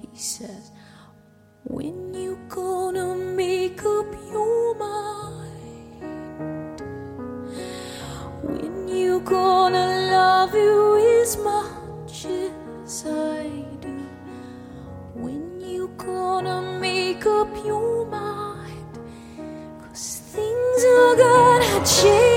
He 0.01 0.17
says, 0.17 0.71
When 1.65 1.98
情 21.83 22.28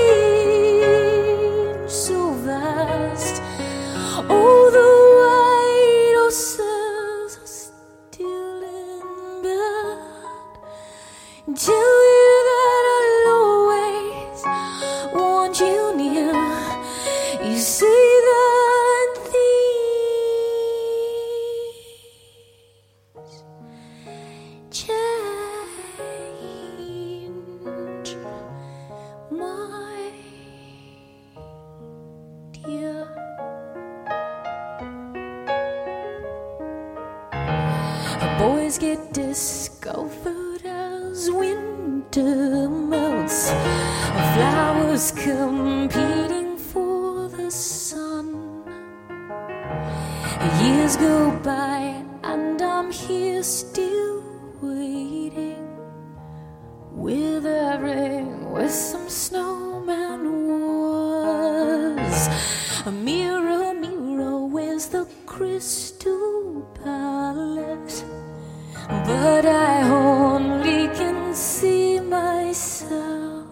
but 68.87 69.45
I 69.45 69.83
only 69.89 70.87
can 70.89 71.33
see 71.33 71.99
myself 71.99 73.47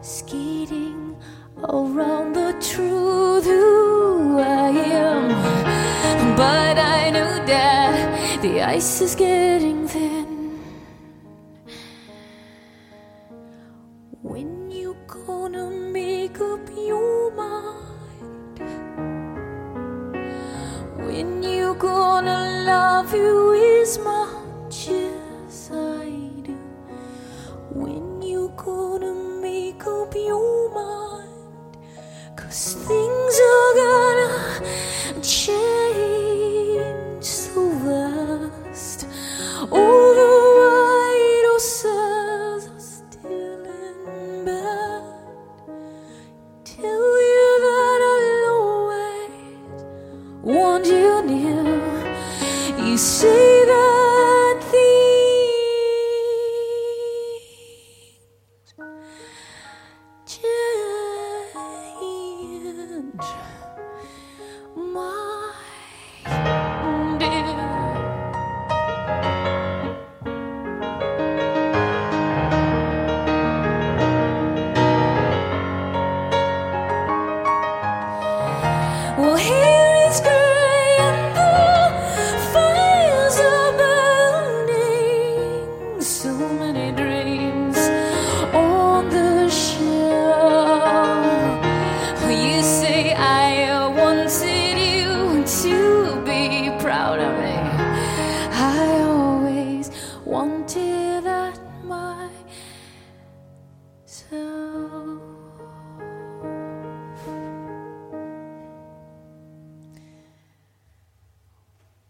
skating 0.00 1.16
around 1.64 2.34
the 2.34 2.52
truth 2.60 3.44
who 3.44 4.38
I 4.38 4.68
am. 4.68 5.28
But 6.36 6.78
I 6.78 7.10
know 7.10 7.44
that 7.46 8.42
the 8.42 8.62
ice 8.62 9.00
is 9.00 9.14
getting 9.14 9.85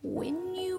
When 0.07 0.55
you 0.55 0.76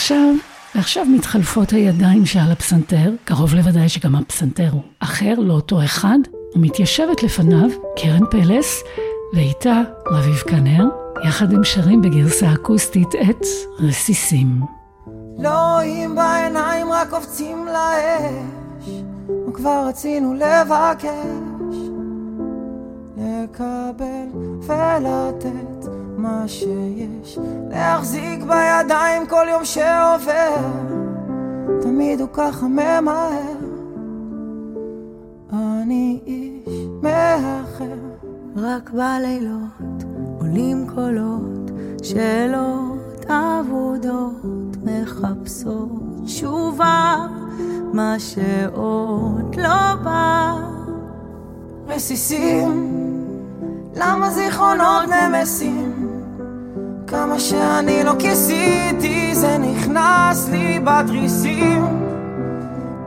ועכשיו, 0.00 0.34
ועכשיו 0.74 1.04
מתחלפות 1.04 1.70
הידיים 1.70 2.26
שעל 2.26 2.52
הפסנתר, 2.52 3.12
קרוב 3.24 3.54
לוודאי 3.54 3.88
שגם 3.88 4.14
הפסנתר 4.14 4.68
הוא 4.72 4.82
אחר, 5.00 5.34
לא 5.38 5.52
אותו 5.52 5.84
אחד, 5.84 6.18
ומתיישבת 6.56 7.22
לפניו 7.22 7.68
קרן 7.96 8.26
פלס, 8.30 8.82
ואיתה 9.34 9.82
רביב 10.06 10.36
כנר, 10.36 10.84
יחד 11.24 11.52
הם 11.52 11.64
שרים 11.64 12.02
בגרסה 12.02 12.52
אקוסטית 12.52 13.08
את 13.14 13.46
רסיסים. 13.80 14.60
לא 15.38 15.74
רואים 15.74 16.14
בעיניים, 16.14 16.92
רק 16.92 17.10
קופצים 17.10 17.66
לאש, 17.66 18.90
וכבר 19.48 19.84
רצינו 19.88 20.34
לבקש, 20.34 21.76
לקבל 23.16 24.26
ולתת 24.66 25.69
שיש, 26.48 27.38
להחזיק 27.70 28.42
בידיים 28.42 29.26
כל 29.26 29.46
יום 29.50 29.64
שעובר, 29.64 30.56
תמיד 31.80 32.20
הוא 32.20 32.28
ככה 32.32 32.66
ממהר, 32.66 33.56
אני 35.52 36.20
איש 36.26 36.74
מאחר. 37.02 38.10
רק 38.56 38.90
בלילות 38.90 40.04
עולים 40.40 40.86
קולות, 40.94 41.70
שאלות 42.02 43.24
אבודות 43.28 44.76
מחפשות 44.82 45.88
תשובה, 46.24 47.26
מה 47.92 48.18
שעוד 48.18 49.56
לא 49.56 49.94
בא. 50.04 50.54
רסיסים, 51.88 52.94
למה 53.96 54.30
זיכרונות 54.30 55.08
נמסים? 55.08 55.89
כמה 57.10 57.38
שאני 57.38 58.04
לא 58.04 58.12
כיסיתי, 58.18 59.34
זה 59.34 59.58
נכנס 59.58 60.48
לי 60.48 60.80
בתריסים. 60.84 61.84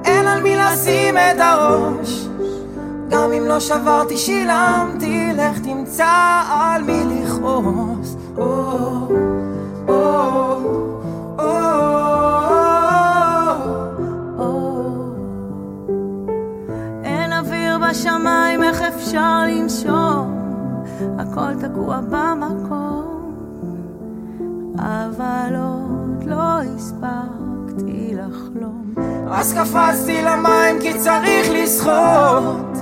אין 0.05 0.27
על 0.27 0.43
מי 0.43 0.55
לשים 0.55 1.17
את 1.17 1.39
הראש, 1.39 2.27
גם 3.09 3.31
אם 3.33 3.43
לא 3.47 3.59
שברתי 3.59 4.17
שילמתי, 4.17 5.29
לך 5.33 5.59
תמצא 5.59 6.41
על 6.49 6.83
מי 6.83 7.03
לכעוס. 7.05 8.15
אין 17.03 17.33
אוויר 17.33 17.77
בשמיים, 17.77 18.63
איך 18.63 18.81
אפשר 18.81 19.39
לנשום? 19.47 20.33
הכל 21.19 21.53
תקוע 21.59 21.99
במקום, 22.09 22.92
אבל 24.79 25.55
עוד 25.55 26.23
לא 26.25 26.61
הספקתי 26.75 28.15
לחלום. 28.15 28.93
אז 29.31 29.53
קפצתי 29.53 30.21
למים 30.21 30.81
כי 30.81 30.99
צריך 30.99 31.47
לשחות, 31.51 32.77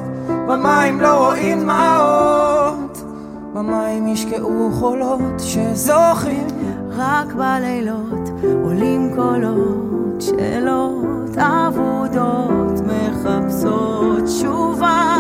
במים 0.48 1.02
לא 1.02 1.28
רואים 1.28 1.60
דמעות, 1.60 3.04
במים 3.54 4.08
ישקעו 4.08 4.70
חולות 4.72 5.40
שזוכרים. 5.40 6.48
רק 6.90 7.34
בלילות 7.34 8.30
עולים 8.64 9.12
קולות, 9.16 10.22
שאלות 10.22 11.38
אבודות 11.38 12.82
מחפשות 12.86 14.24
תשובה. 14.26 15.16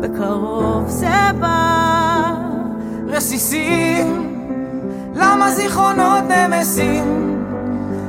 בקרוב 0.00 0.88
זה 0.88 1.08
בא. 1.40 2.34
רסיסים, 3.06 4.31
למה 5.14 5.50
זיכרונות 5.50 6.22
נמסים? 6.28 7.38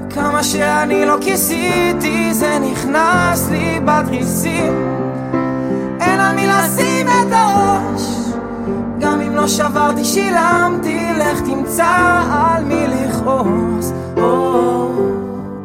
כמה 0.09 0.43
שאני 0.43 1.05
לא 1.05 1.17
כיסיתי, 1.21 2.33
זה 2.33 2.59
נכנס 2.59 3.49
לי 3.49 3.79
בתריסים. 3.85 4.73
אין 6.01 6.19
על 6.19 6.35
מי 6.35 6.47
לשים 6.47 7.07
את 7.07 7.31
הראש, 7.31 8.33
גם 8.99 9.21
אם 9.21 9.35
לא 9.35 9.47
שברתי 9.47 10.05
שילמתי, 10.05 11.09
לך 11.17 11.41
תמצא 11.41 12.21
על 12.31 12.63
מי 12.63 12.87
לכעוס. 12.87 13.93
או, 14.17 14.91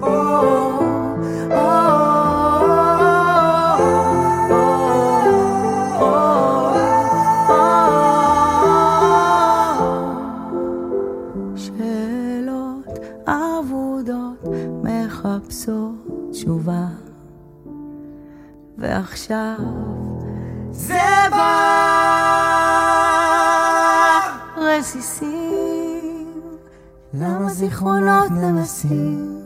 או, 0.02 0.18
שאלות 0.28 0.57
ועכשיו 19.30 19.56
זה 20.70 20.98
בא 21.30 21.78
רסיסים, 24.56 26.32
למה 27.14 27.48
זיכרונות 27.48 28.30
נמסים? 28.30 29.40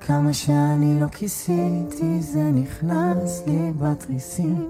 כמה 0.00 0.32
שאני 0.32 1.00
לא 1.00 1.06
כיסיתי, 1.06 2.20
זה 2.20 2.42
נכנס 2.42 3.42
לי 3.46 3.72
בתריסים. 3.78 4.68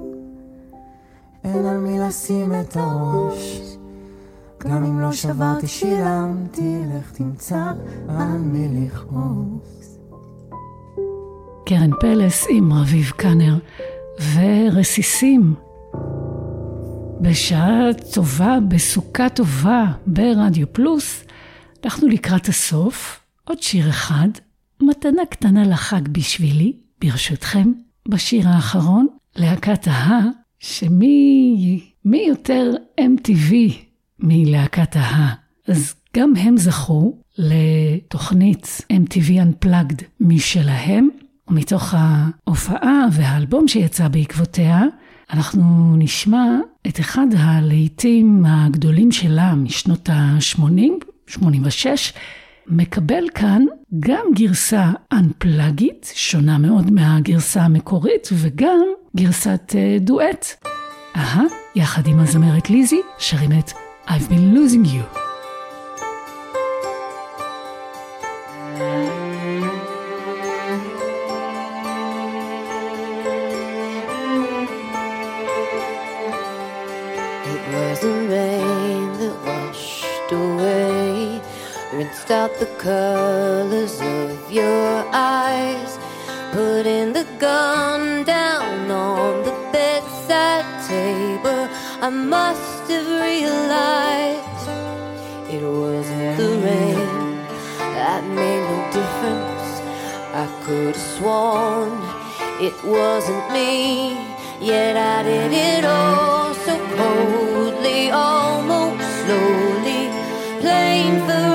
אין 1.45 1.67
על 1.67 1.77
מי 1.77 1.99
לשים 1.99 2.53
את 2.61 2.77
הראש, 2.77 3.61
גם 4.59 4.85
אם 4.85 5.01
לא 5.01 5.13
שברתי 5.13 5.67
שילמתי, 5.67 6.83
לך 6.95 7.13
תמצא 7.13 7.73
על 8.09 8.39
מי 8.39 8.87
לכעוס. 8.87 9.99
קרן 11.67 11.91
פלס 12.01 12.47
עם 12.51 12.73
רביב 12.73 13.11
קנר 13.11 13.59
ורסיסים. 14.21 15.55
בשעה 17.21 17.81
טובה, 18.15 18.59
בסוכה 18.69 19.29
טובה, 19.29 19.85
ברדיו 20.07 20.73
פלוס, 20.73 21.25
אנחנו 21.85 22.09
לקראת 22.09 22.49
הסוף. 22.49 23.21
עוד 23.45 23.63
שיר 23.63 23.89
אחד, 23.89 24.29
מתנה 24.83 25.23
קטנה 25.31 25.67
לחג 25.67 26.09
בשבילי, 26.09 26.73
ברשותכם. 27.01 27.73
בשיר 28.09 28.49
האחרון, 28.49 29.07
להקת 29.37 29.87
ההא, 29.87 30.21
שמי 30.59 31.81
מי 32.05 32.25
יותר 32.29 32.71
MTV 33.01 33.55
מלהקת 34.19 34.97
ההא. 34.97 35.35
אז 35.69 35.95
גם 36.17 36.37
הם 36.37 36.57
זכו 36.57 37.19
לתוכנית 37.39 38.67
MTV 38.93 39.29
Unplugged 39.31 40.05
משלהם, 40.21 41.09
ומתוך 41.55 41.95
ההופעה 41.97 43.07
והאלבום 43.13 43.69
שיצא 43.69 44.09
בעקבותיה, 44.09 44.83
אנחנו 45.33 45.95
נשמע 45.97 46.47
את 46.87 47.01
אחד 47.01 47.27
הלהיטים 47.37 48.45
הגדולים 48.47 49.13
שלה 49.13 49.55
משנות 49.55 50.09
ה-80, 50.09 50.83
86, 51.27 52.13
מקבל 52.67 53.25
כאן 53.35 53.63
גם 54.01 54.27
גרסה 54.35 54.91
Unplugged, 55.15 56.07
שונה 56.15 56.59
מאוד 56.59 56.91
מהגרסה 56.91 57.63
המקורית, 57.63 58.29
וגם 58.33 58.83
גרסת 59.17 59.73
uh, 59.73 60.01
דואט. 60.01 60.47
אהה, 61.17 61.43
יחד 61.77 62.07
עם 62.07 62.21
הזמרת 62.21 62.71
ליזי, 62.71 63.01
שרים 63.19 63.51
את 63.59 63.71
I've 64.09 64.29
been 64.29 64.57
losing 64.57 64.87
you. 64.87 65.24
The 82.61 82.67
colors 82.79 84.01
of 84.01 84.53
your 84.53 85.05
eyes, 85.13 85.99
putting 86.53 87.13
the 87.13 87.27
gun 87.39 88.25
down 88.25 88.91
on 88.91 89.43
the 89.45 89.55
bedside 89.73 90.67
table. 90.87 91.69
I 92.01 92.11
must 92.11 92.91
have 92.91 93.09
realized 93.29 94.69
it 95.53 95.63
wasn't 95.63 96.37
the 96.37 96.51
rain 96.67 97.37
that 97.97 98.23
made 98.39 98.65
no 98.71 98.79
difference. 98.99 99.71
I 100.43 100.47
could 100.65 100.95
have 100.95 101.07
sworn 101.17 101.93
it 102.61 102.85
wasn't 102.85 103.53
me, 103.53 104.13
yet 104.61 104.97
I 104.97 105.25
did 105.25 105.53
it 105.53 105.85
all 105.85 106.55
so 106.55 106.77
coldly, 106.97 108.11
almost 108.11 109.03
slowly, 109.25 110.09
plain 110.61 111.19
for 111.27 111.54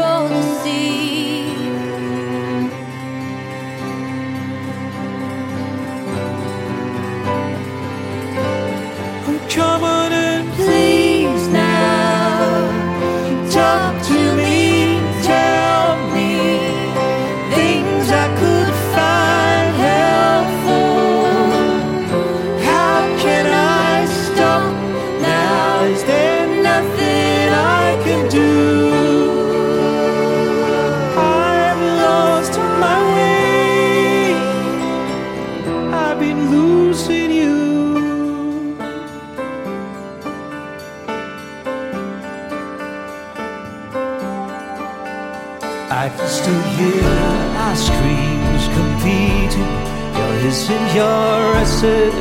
Kissing 50.69 50.95
your 50.95 51.55
asses 51.63 52.13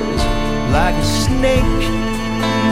like 0.72 0.94
a 0.94 1.05
snake. 1.05 1.84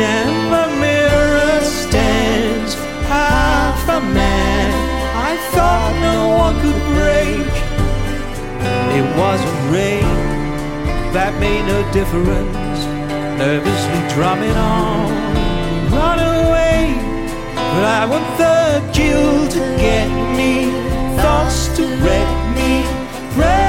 Never 0.00 0.64
mirror 0.80 1.60
stands 1.60 2.72
half 3.04 3.86
a 3.86 4.00
man. 4.00 4.72
I 5.28 5.36
thought 5.52 5.92
no 6.00 6.28
one 6.44 6.54
could 6.62 6.80
break. 6.96 7.52
It 8.96 9.06
wasn't 9.20 9.60
rain 9.70 10.16
that 11.12 11.38
made 11.40 11.66
no 11.66 11.78
difference. 11.92 12.80
Nervously 13.36 14.00
drumming 14.14 14.56
on, 14.56 15.12
run 15.92 16.18
away. 16.40 16.96
But 17.54 17.84
I 18.00 18.06
want 18.06 18.26
the 18.38 18.80
guilt 18.96 19.50
to 19.50 19.60
get 19.76 20.08
me, 20.38 20.72
thoughts 21.20 21.68
to 21.76 21.82
wreck 22.00 22.28
me, 22.56 22.82
preying 23.34 23.65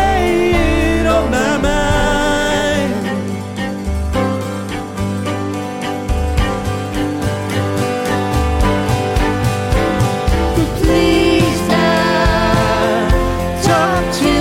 天 14.11 14.36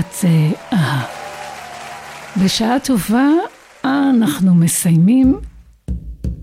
ולהקת 0.00 0.24
אה, 0.24 0.50
אהה. 0.72 1.06
בשעה 2.44 2.80
טובה 2.80 3.28
אנחנו 3.84 4.54
מסיימים 4.54 5.38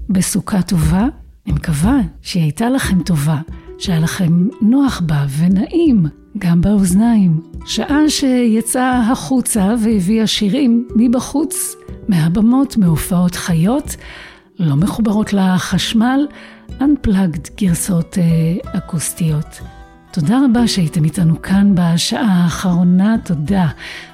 בסוכה 0.09 0.61
טובה. 0.61 1.07
אני 1.45 1.55
מקווה 1.55 1.97
שהיא 2.21 2.43
הייתה 2.43 2.69
לכם 2.69 3.03
טובה, 3.03 3.37
שהיה 3.79 3.99
לכם 3.99 4.47
נוח 4.61 5.01
בה 5.05 5.25
ונעים, 5.37 6.05
גם 6.37 6.61
באוזניים. 6.61 7.41
שעה 7.65 8.09
שיצאה 8.09 9.11
החוצה 9.11 9.75
והביאה 9.83 10.27
שירים 10.27 10.87
מבחוץ, 10.95 11.75
מהבמות, 12.07 12.77
מהופעות 12.77 13.35
חיות, 13.35 13.95
לא 14.59 14.75
מחוברות 14.75 15.33
לחשמל, 15.33 16.27
Unplugged 16.79 17.49
גרסאות 17.57 18.17
אה, 18.17 18.77
אקוסטיות. 18.77 19.76
תודה 20.11 20.39
רבה 20.45 20.67
שהייתם 20.67 21.03
איתנו 21.03 21.41
כאן 21.41 21.75
בשעה 21.75 22.43
האחרונה, 22.43 23.15
תודה. 23.23 23.67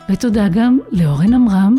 ותודה 0.09 0.47
גם 0.47 0.79
לאורן 0.91 1.33
עמרם, 1.33 1.75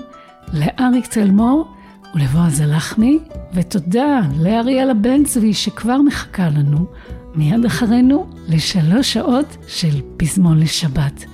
לאריק 0.52 1.06
תלמור 1.06 1.74
ולבועז 2.14 2.60
הלחמי, 2.60 3.18
ותודה 3.54 4.20
לאריאלה 4.40 4.94
בן 4.94 5.24
צבי 5.24 5.54
שכבר 5.54 6.02
מחכה 6.02 6.48
לנו 6.48 6.86
מיד 7.34 7.64
אחרינו 7.64 8.26
לשלוש 8.48 9.12
שעות 9.12 9.56
של 9.68 10.00
פזמון 10.16 10.58
לשבת. 10.58 11.24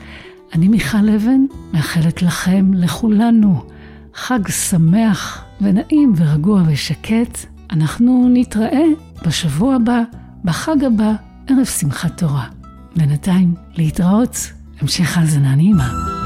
אני 0.55 0.69
מיכל 0.69 1.09
אבן, 1.09 1.45
מאחלת 1.73 2.23
לכם, 2.23 2.71
לכולנו, 2.75 3.63
חג 4.15 4.49
שמח 4.49 5.45
ונעים 5.61 6.13
ורגוע 6.17 6.63
ושקט. 6.67 7.39
אנחנו 7.73 8.29
נתראה 8.33 8.85
בשבוע 9.27 9.75
הבא, 9.75 10.03
בחג 10.45 10.85
הבא, 10.85 11.13
ערב 11.47 11.65
שמחת 11.65 12.19
תורה. 12.19 12.60
בינתיים, 12.97 13.55
להתראות, 13.75 14.37
המשך 14.81 15.19
האזנה 15.19 15.55
נעימה. 15.55 16.20